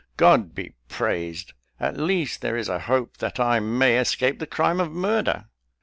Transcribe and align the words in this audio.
God 0.17 0.55
be 0.55 0.73
praised. 0.89 1.53
At 1.79 1.95
least 1.95 2.41
there 2.41 2.57
is 2.57 2.69
a 2.69 2.79
hope 2.79 3.17
that 3.17 3.39
I 3.39 3.59
may 3.59 3.99
escape 3.99 4.39
the 4.39 4.47
crime 4.47 4.79
of 4.79 4.91
murder." 4.91 5.45